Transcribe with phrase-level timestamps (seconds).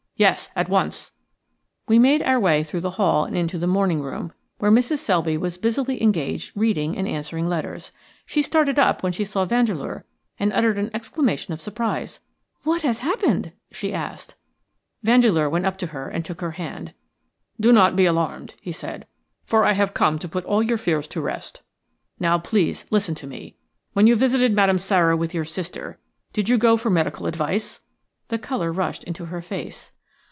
[0.17, 1.13] "Yes; at once."
[1.87, 4.99] We made our way through the hall and into the morning room, where Mrs.
[4.99, 7.91] Selby was busily engaged reading and answering letters.
[8.27, 10.05] She started up when she saw Vandeleur
[10.39, 12.19] and uttered an exclamation of surprise.
[12.61, 14.35] "What has happened?" she asked.
[15.01, 16.93] Vandeleur went up to her and took her hand.
[17.59, 19.07] "Do not be alarmed," he said,
[19.43, 21.63] "for I have come to put all your fears to rest.
[22.19, 23.55] Now, please, listen to me.
[23.93, 25.97] When you visited Madame Sara with your sister,
[26.31, 27.81] did you go for medical advice?"
[28.27, 29.93] The colour rushed into her face.